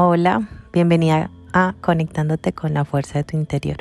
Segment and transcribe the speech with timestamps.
[0.00, 3.78] Hola, bienvenida a Conectándote con la fuerza de tu interior.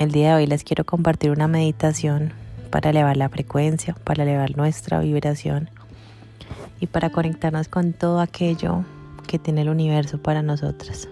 [0.00, 2.32] El día de hoy les quiero compartir una meditación
[2.72, 5.70] para elevar la frecuencia, para elevar nuestra vibración
[6.80, 8.84] y para conectarnos con todo aquello
[9.28, 11.08] que tiene el universo para nosotras,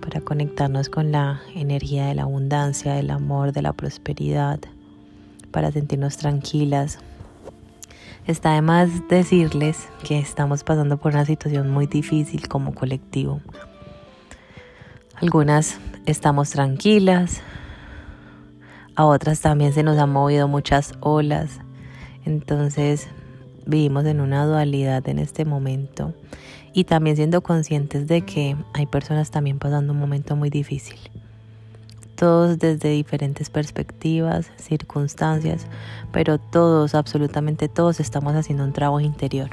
[0.00, 4.60] para conectarnos con la energía de la abundancia, del amor, de la prosperidad,
[5.50, 7.00] para sentirnos tranquilas,
[8.26, 13.40] Está de más decirles que estamos pasando por una situación muy difícil como colectivo.
[15.14, 17.40] Algunas estamos tranquilas,
[18.96, 21.60] a otras también se nos han movido muchas olas.
[22.24, 23.06] Entonces
[23.64, 26.12] vivimos en una dualidad en este momento
[26.72, 30.98] y también siendo conscientes de que hay personas también pasando un momento muy difícil
[32.16, 35.66] todos desde diferentes perspectivas, circunstancias,
[36.12, 39.50] pero todos, absolutamente todos estamos haciendo un trabajo interior.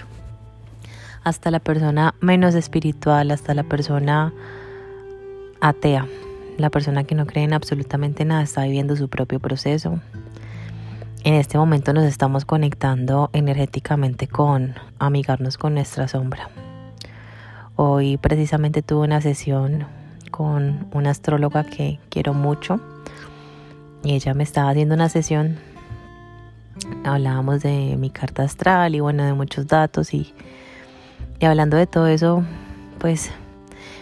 [1.24, 4.34] Hasta la persona menos espiritual, hasta la persona
[5.62, 6.08] atea,
[6.58, 10.00] la persona que no cree en absolutamente nada está viviendo su propio proceso.
[11.24, 16.50] En este momento nos estamos conectando energéticamente con amigarnos con nuestra sombra.
[17.76, 19.86] Hoy precisamente tuve una sesión
[20.34, 22.80] con una astróloga que quiero mucho
[24.04, 25.60] y ella me estaba haciendo una sesión.
[27.06, 30.34] Hablábamos de mi carta astral y bueno, de muchos datos y,
[31.40, 32.44] y hablando de todo eso,
[32.98, 33.30] pues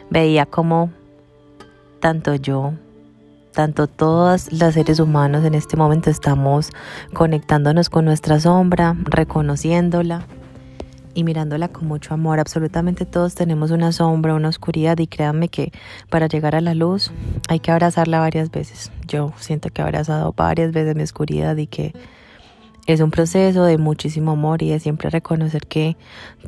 [0.09, 0.89] veía como
[1.99, 2.75] tanto yo,
[3.51, 6.69] tanto todos los seres humanos en este momento estamos
[7.11, 10.23] conectándonos con nuestra sombra, reconociéndola
[11.13, 12.39] y mirándola con mucho amor.
[12.39, 15.71] Absolutamente todos tenemos una sombra, una oscuridad y créanme que
[16.09, 17.11] para llegar a la luz
[17.47, 18.91] hay que abrazarla varias veces.
[19.07, 21.93] Yo siento que he abrazado varias veces mi oscuridad y que
[22.87, 25.97] es un proceso de muchísimo amor y de siempre reconocer que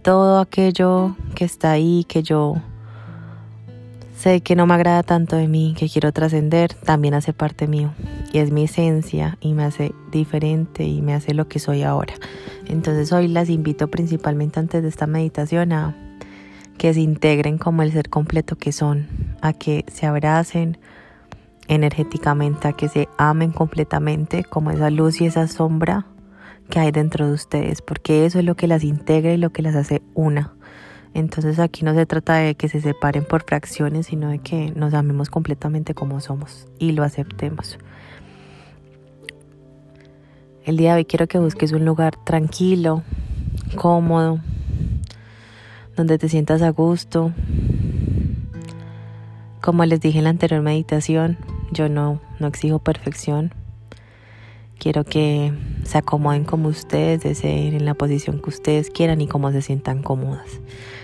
[0.01, 2.55] todo aquello que está ahí, que yo
[4.17, 7.93] sé que no me agrada tanto de mí, que quiero trascender, también hace parte mío
[8.33, 12.15] y es mi esencia y me hace diferente y me hace lo que soy ahora.
[12.67, 15.95] Entonces hoy las invito principalmente antes de esta meditación a
[16.77, 19.07] que se integren como el ser completo que son,
[19.41, 20.79] a que se abracen
[21.67, 26.07] energéticamente, a que se amen completamente como esa luz y esa sombra
[26.69, 29.61] que hay dentro de ustedes, porque eso es lo que las integra y lo que
[29.61, 30.53] las hace una.
[31.13, 34.95] Entonces aquí no se trata de que se separen por fracciones, sino de que nos
[34.95, 37.77] amemos completamente como somos y lo aceptemos.
[40.65, 43.03] El día de hoy quiero que busques un lugar tranquilo,
[43.75, 44.39] cómodo,
[45.97, 47.33] donde te sientas a gusto.
[49.61, 51.37] Como les dije en la anterior meditación,
[51.73, 53.53] yo no, no exijo perfección.
[54.79, 55.51] Quiero que
[55.83, 60.01] se acomoden como ustedes deseen, en la posición que ustedes quieran y como se sientan
[60.01, 60.61] cómodas.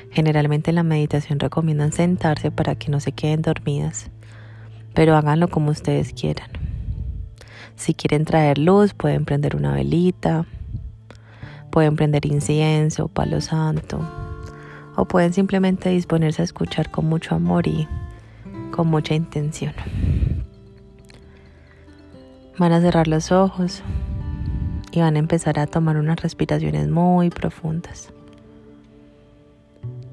[0.10, 4.10] Generalmente en la meditación recomiendan sentarse para que no se queden dormidas,
[4.94, 6.59] pero háganlo como ustedes quieran.
[7.80, 10.46] Si quieren traer luz, pueden prender una velita,
[11.72, 14.02] pueden prender incienso, palo santo,
[14.98, 17.88] o pueden simplemente disponerse a escuchar con mucho amor y
[18.72, 19.74] con mucha intención.
[22.58, 23.82] Van a cerrar los ojos
[24.92, 28.12] y van a empezar a tomar unas respiraciones muy profundas.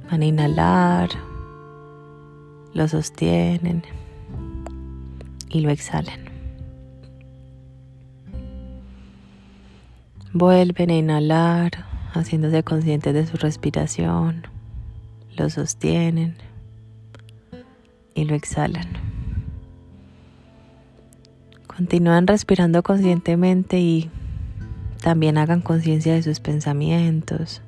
[0.09, 1.09] Van a inhalar,
[2.75, 3.83] lo sostienen
[5.49, 6.26] y lo exhalan.
[10.33, 11.73] Vuelven a inhalar,
[12.13, 14.47] haciéndose conscientes de su respiración.
[15.37, 16.37] Lo sostienen
[18.15, 18.87] y lo exhalan.
[21.67, 24.11] Continúan respirando conscientemente y
[25.03, 27.63] también hagan conciencia de sus pensamientos,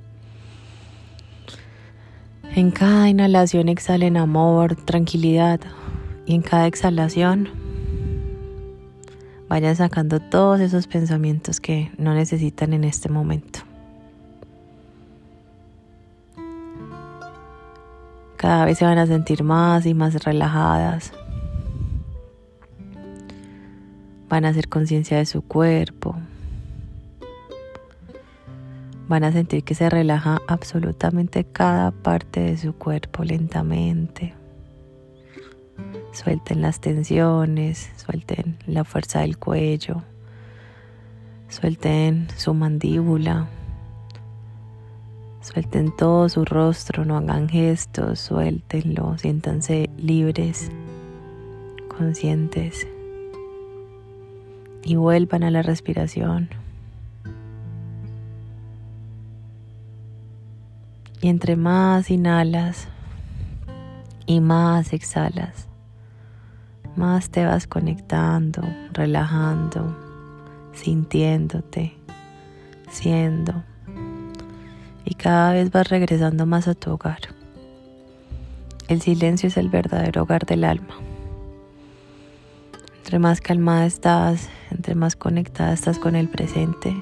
[2.54, 5.60] en cada inhalación exhalen amor, tranquilidad
[6.26, 7.50] y en cada exhalación
[9.48, 13.60] vayan sacando todos esos pensamientos que no necesitan en este momento.
[18.36, 21.12] Cada vez se van a sentir más y más relajadas.
[24.28, 26.14] Van a hacer conciencia de su cuerpo,
[29.08, 34.34] Van a sentir que se relaja absolutamente cada parte de su cuerpo lentamente.
[36.18, 40.02] Suelten las tensiones, suelten la fuerza del cuello,
[41.48, 43.46] suelten su mandíbula,
[45.40, 50.72] suelten todo su rostro, no hagan gestos, suéltenlo, siéntanse libres,
[51.96, 52.88] conscientes
[54.82, 56.48] y vuelvan a la respiración.
[61.20, 62.88] Y entre más inhalas,
[64.26, 65.67] Y más exhalas,
[66.98, 68.60] más te vas conectando,
[68.92, 69.96] relajando,
[70.72, 71.94] sintiéndote,
[72.90, 73.54] siendo.
[75.04, 77.20] Y cada vez vas regresando más a tu hogar.
[78.88, 80.96] El silencio es el verdadero hogar del alma.
[82.98, 86.94] Entre más calmada estás, entre más conectada estás con el presente,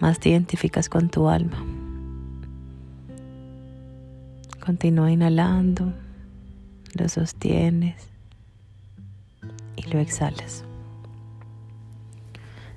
[0.00, 1.62] más te identificas con tu alma.
[4.64, 5.92] Continúa inhalando,
[6.94, 8.11] lo sostienes
[9.84, 10.64] y lo exhalas.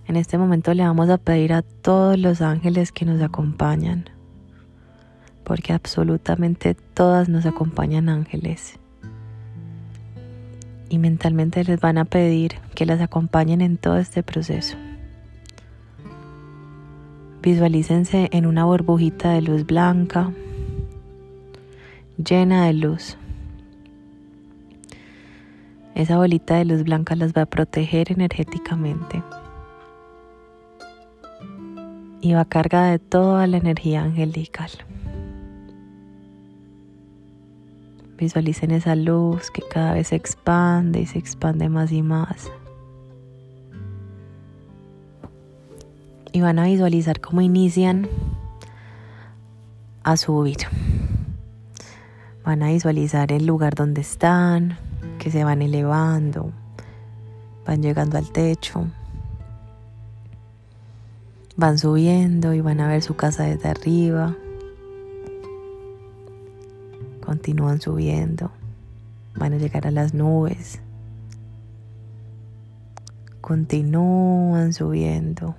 [0.07, 4.06] En este momento le vamos a pedir a todos los ángeles que nos acompañan,
[5.44, 8.80] porque absolutamente todas nos acompañan ángeles.
[10.90, 14.78] Y mentalmente les van a pedir que las acompañen en todo este proceso.
[17.42, 20.31] Visualícense en una burbujita de luz blanca
[22.18, 23.18] llena de luz.
[25.95, 29.24] Esa bolita de luz blanca las va a proteger energéticamente.
[32.19, 34.69] Y va cargada de toda la energía angelical.
[38.18, 42.51] Visualicen esa luz que cada vez se expande y se expande más y más.
[46.33, 48.09] Y van a visualizar cómo inician
[50.03, 50.57] a subir.
[52.44, 54.77] Van a visualizar el lugar donde están,
[55.25, 56.51] que se van elevando,
[57.66, 58.86] van llegando al techo,
[61.56, 64.36] van subiendo y van a ver su casa desde arriba.
[67.25, 68.51] Continúan subiendo,
[69.33, 70.80] van a llegar a las nubes.
[73.42, 75.56] Continúan subiendo.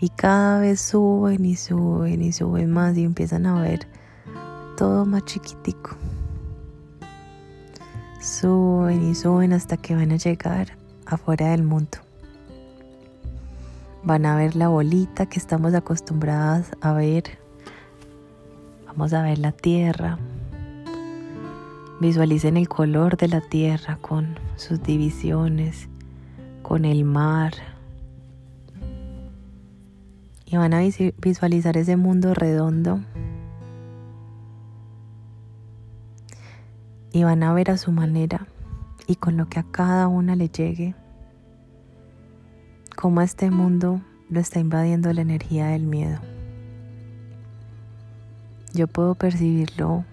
[0.00, 3.86] Y cada vez suben y suben y suben más y empiezan a ver
[4.78, 5.98] todo más chiquitico.
[8.40, 10.68] Suben y suben hasta que van a llegar
[11.06, 11.98] afuera del mundo.
[14.04, 17.24] Van a ver la bolita que estamos acostumbradas a ver.
[18.86, 20.18] Vamos a ver la tierra.
[21.98, 25.88] Visualicen el color de la tierra con sus divisiones,
[26.62, 27.54] con el mar.
[30.46, 30.82] Y van a
[31.20, 33.00] visualizar ese mundo redondo
[37.12, 38.46] y van a ver a su manera
[39.06, 40.94] y con lo que a cada una le llegue,
[42.96, 46.20] cómo este mundo lo está invadiendo la energía del miedo.
[48.74, 50.04] Yo puedo percibirlo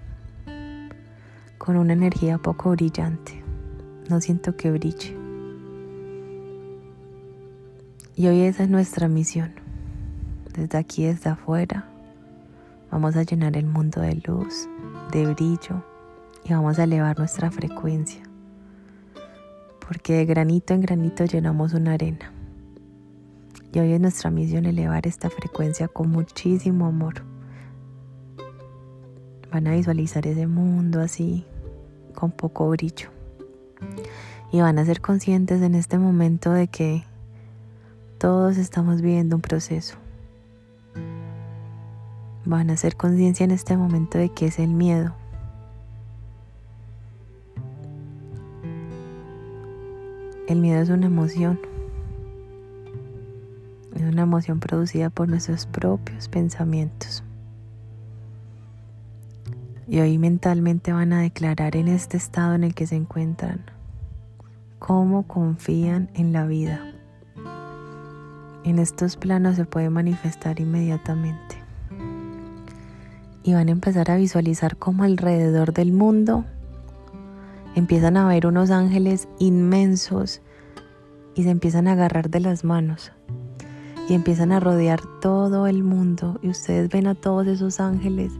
[1.57, 3.43] con una energía poco brillante,
[4.09, 5.17] no siento que brille.
[8.15, 9.53] Y hoy esa es nuestra misión.
[10.53, 11.89] Desde aquí, desde afuera,
[12.89, 14.69] vamos a llenar el mundo de luz,
[15.11, 15.83] de brillo,
[16.45, 18.21] y vamos a elevar nuestra frecuencia.
[19.85, 22.31] Porque de granito en granito llenamos una arena.
[23.73, 27.23] Y hoy es nuestra misión elevar esta frecuencia con muchísimo amor.
[29.51, 31.45] Van a visualizar ese mundo así,
[32.13, 33.09] con poco brillo.
[34.51, 37.03] Y van a ser conscientes en este momento de que
[38.19, 39.97] todos estamos viviendo un proceso.
[42.45, 45.15] Van a ser conciencia en este momento de que es el miedo,
[50.47, 51.59] El miedo es una emoción.
[53.95, 57.23] Es una emoción producida por nuestros propios pensamientos.
[59.87, 63.65] Y hoy mentalmente van a declarar en este estado en el que se encuentran
[64.77, 66.93] cómo confían en la vida.
[68.63, 71.55] En estos planos se puede manifestar inmediatamente.
[73.41, 76.45] Y van a empezar a visualizar cómo alrededor del mundo
[77.75, 80.41] empiezan a ver unos ángeles inmensos
[81.35, 83.11] y se empiezan a agarrar de las manos
[84.07, 88.31] y empiezan a rodear todo el mundo y ustedes ven a todos esos ángeles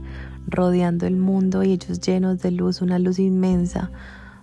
[0.47, 3.91] rodeando el mundo y ellos llenos de luz, una luz inmensa.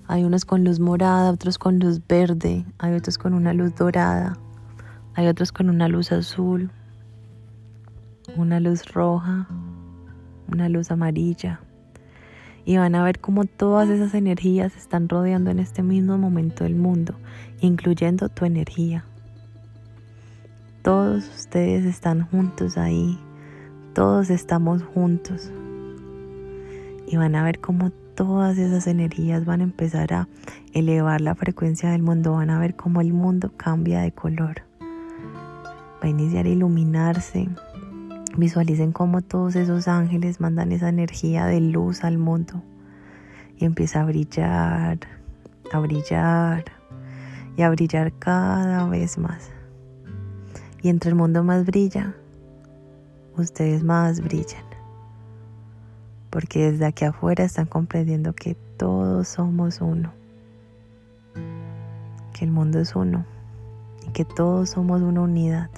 [0.08, 4.36] Hay unos con luz morada, otros con luz verde, hay otros con una luz dorada,
[5.14, 6.70] hay otros con una luz azul,
[8.36, 9.46] una luz roja,
[10.48, 11.60] una luz amarilla
[12.64, 16.76] y van a ver cómo todas esas energías están rodeando en este mismo momento el
[16.76, 17.14] mundo,
[17.60, 19.04] incluyendo tu energía.
[20.82, 23.18] Todos ustedes están juntos ahí,
[23.94, 25.50] todos estamos juntos.
[27.06, 30.28] Y van a ver cómo todas esas energías van a empezar a
[30.72, 34.62] elevar la frecuencia del mundo, van a ver cómo el mundo cambia de color.
[34.80, 37.48] Va a iniciar a iluminarse,
[38.36, 42.62] Visualicen cómo todos esos ángeles mandan esa energía de luz al mundo.
[43.58, 44.98] y empieza a brillar,
[45.72, 46.64] a brillar
[47.56, 49.50] y a brillar cada vez más.
[50.82, 52.14] Y entre el mundo más brilla,
[53.36, 54.64] ustedes más brillan.
[56.30, 60.12] Porque desde aquí afuera están comprendiendo que todos somos uno.
[62.32, 63.26] Que el mundo es uno.
[64.08, 65.70] Y que todos somos una unidad.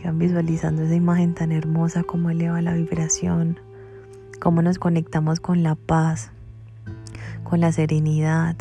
[0.00, 3.60] Sigan visualizando esa imagen tan hermosa como eleva la vibración.
[4.40, 6.30] Cómo nos conectamos con la paz.
[7.44, 8.56] Con la serenidad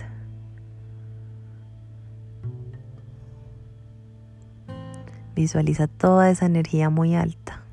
[5.34, 7.64] Visualiza toda esa energía muy alta.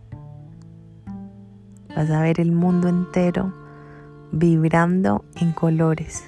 [1.96, 3.52] Vas a ver el mundo entero
[4.30, 6.25] vibrando en colores.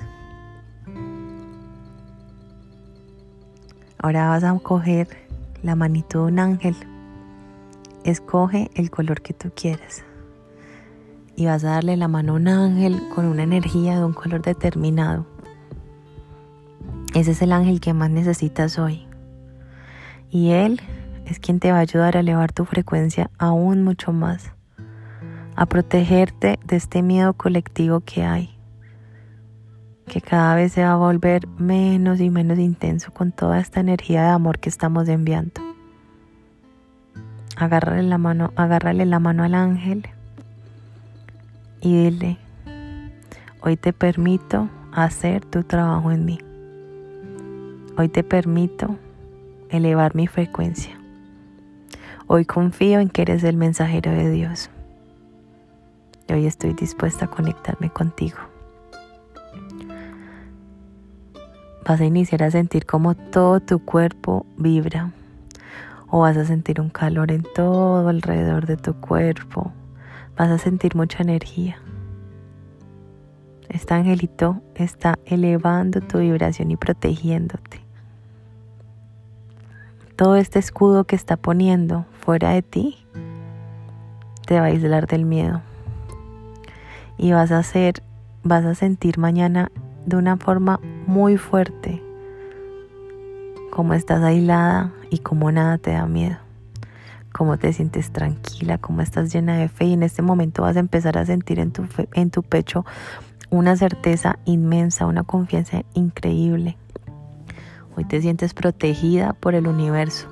[3.99, 5.07] Ahora vas a coger
[5.62, 6.75] la manito de un ángel.
[8.09, 10.03] Escoge el color que tú quieras.
[11.37, 14.41] Y vas a darle la mano a un ángel con una energía de un color
[14.41, 15.27] determinado.
[17.15, 19.07] Ese es el ángel que más necesitas hoy.
[20.31, 20.81] Y él
[21.27, 24.53] es quien te va a ayudar a elevar tu frecuencia aún mucho más,
[25.55, 28.59] a protegerte de este miedo colectivo que hay,
[30.07, 34.23] que cada vez se va a volver menos y menos intenso con toda esta energía
[34.23, 35.67] de amor que estamos enviando.
[37.61, 40.09] Agárrale la mano, agárrale la mano al ángel
[41.81, 42.38] y dile,
[43.61, 46.38] hoy te permito hacer tu trabajo en mí.
[47.97, 48.97] Hoy te permito
[49.71, 50.97] elevar mi frecuencia.
[52.29, 54.71] Hoy confío en que eres el mensajero de Dios.
[56.29, 58.38] Y hoy estoy dispuesta a conectarme contigo.
[61.85, 65.11] Vas a iniciar a sentir cómo todo tu cuerpo vibra.
[66.11, 69.73] O vas a sentir un calor en todo alrededor de tu cuerpo.
[70.37, 71.79] Vas a sentir mucha energía.
[73.69, 77.88] Este angelito está elevando tu vibración y protegiéndote
[80.19, 82.99] todo este escudo que está poniendo fuera de ti
[84.47, 85.62] te va a aislar del miedo.
[87.17, 88.03] Y vas a hacer,
[88.43, 89.71] vas a sentir mañana
[90.07, 92.03] de una forma muy fuerte
[93.71, 96.37] cómo estás aislada y cómo nada te da miedo.
[97.33, 100.81] Cómo te sientes tranquila, cómo estás llena de fe y en este momento vas a
[100.81, 102.85] empezar a sentir en tu, en tu pecho
[103.50, 106.77] una certeza inmensa, una confianza increíble
[107.99, 110.29] Hoy te sientes protegida por el universo.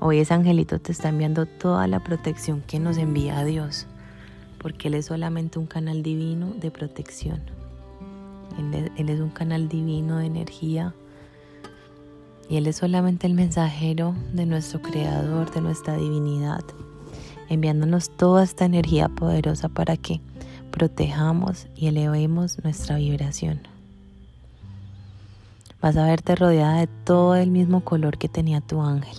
[0.00, 3.86] Hoy ese angelito te está enviando toda la protección que nos envía Dios,
[4.58, 7.40] porque Él es solamente un canal divino de protección.
[8.58, 10.92] Él es, un canal divino de energía
[12.48, 16.64] y Él es solamente el mensajero de nuestro Creador, de nuestra divinidad,
[17.48, 20.20] enviándonos toda esta energía poderosa para que
[20.70, 23.60] protejamos y elevemos nuestra vibración.
[25.80, 29.16] Vas a verte rodeada de todo el mismo color que tenía tu ángel.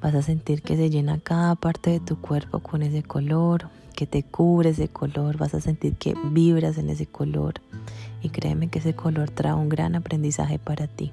[0.00, 4.06] Vas a sentir que se llena cada parte de tu cuerpo con ese color, que
[4.06, 7.54] te cubre ese color, vas a sentir que vibras en ese color
[8.22, 11.12] y créeme que ese color trae un gran aprendizaje para ti.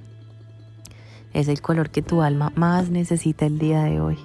[1.34, 4.18] Es el color que tu alma más necesita el día de hoy.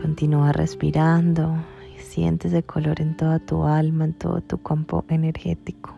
[0.00, 1.54] Continúa respirando
[1.96, 5.96] y siente ese color en toda tu alma, en todo tu campo energético.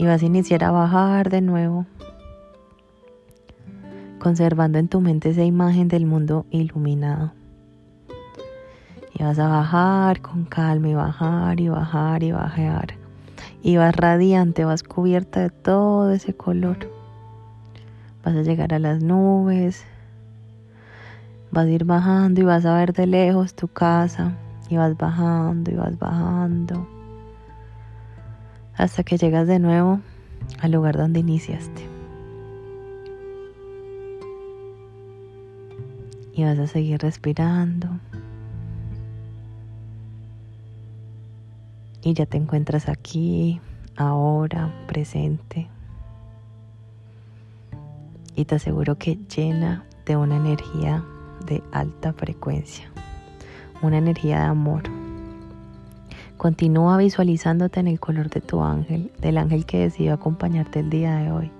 [0.00, 1.84] y vas a iniciar a bajar de nuevo,
[4.18, 7.32] conservando en tu mente esa imagen del mundo iluminado.
[9.20, 12.94] Y vas a bajar con calma y bajar y bajar y bajar.
[13.62, 16.78] Y vas radiante, vas cubierta de todo ese color.
[18.24, 19.84] Vas a llegar a las nubes.
[21.50, 24.32] Vas a ir bajando y vas a ver de lejos tu casa.
[24.70, 26.88] Y vas bajando y vas bajando
[28.78, 30.00] hasta que llegas de nuevo
[30.60, 31.86] al lugar donde iniciaste.
[36.32, 37.90] Y vas a seguir respirando.
[42.02, 43.60] Y ya te encuentras aquí,
[43.96, 45.68] ahora, presente.
[48.34, 51.04] Y te aseguro que llena de una energía
[51.46, 52.90] de alta frecuencia,
[53.82, 55.00] una energía de amor
[56.40, 61.16] Continúa visualizándote en el color de tu ángel, del ángel que decidió acompañarte el día
[61.16, 61.50] de hoy.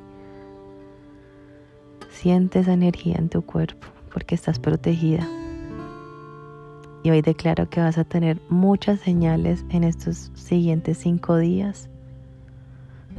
[2.08, 5.28] Siente esa energía en tu cuerpo porque estás protegida.
[7.02, 11.88] Y hoy declaro que vas a tener muchas señales en estos siguientes cinco días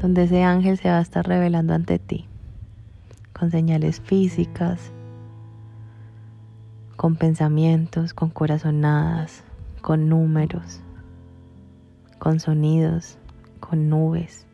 [0.02, 2.26] donde ese ángel se va a estar revelando ante ti
[3.34, 4.92] con señales físicas,
[6.96, 9.44] con pensamientos, con corazonadas,
[9.82, 10.82] con números,
[12.20, 13.18] con sonidos,
[13.60, 14.46] con nubes.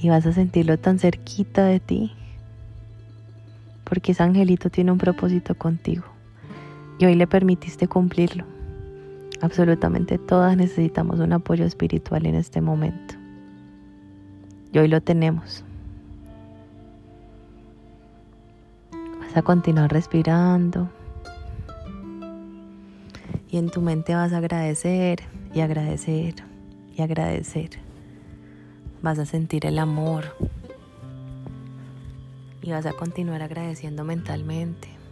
[0.00, 2.12] Y vas a sentirlo tan cerquita de ti,
[3.84, 6.13] porque ese angelito tiene un propósito contigo
[6.98, 8.44] y hoy le permitiste cumplirlo.
[9.40, 13.14] Absolutamente todas necesitamos un apoyo espiritual en este momento.
[14.72, 15.64] Y hoy lo tenemos.
[19.20, 20.88] Vas a continuar respirando.
[23.50, 25.22] Y en tu mente vas a agradecer
[25.52, 26.34] y agradecer
[26.96, 27.70] y agradecer.
[29.02, 30.24] Vas a sentir el amor.
[32.62, 35.03] Y vas a continuar agradeciendo mentalmente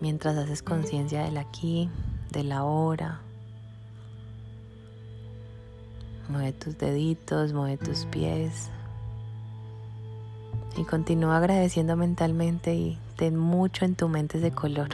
[0.00, 1.90] mientras haces conciencia del aquí,
[2.30, 3.20] de la ahora.
[6.28, 8.70] Mueve tus deditos, mueve tus pies.
[10.76, 14.90] Y continúa agradeciendo mentalmente y ten mucho en tu mente ese color.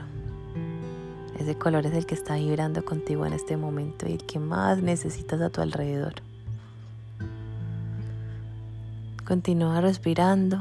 [1.39, 4.83] Ese color es el que está vibrando contigo en este momento y el que más
[4.83, 6.15] necesitas a tu alrededor.
[9.27, 10.59] Continúa respirando.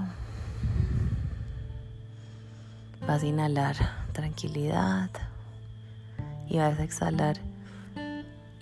[3.08, 3.76] Vas a inhalar
[4.14, 5.10] tranquilidad
[6.48, 7.38] y vas a exhalar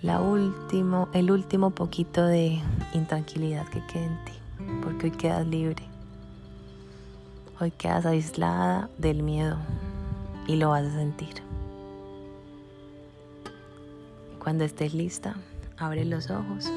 [0.02, 2.60] la último, el último poquito de
[2.94, 4.34] intranquilidad que quede en ti,
[4.84, 5.84] porque hoy quedas libre.
[7.60, 9.58] Hoy quedas aislada del miedo
[10.48, 11.36] y lo vas a sentir.
[14.40, 15.36] Cuando estés lista,
[15.78, 16.72] abre los ojos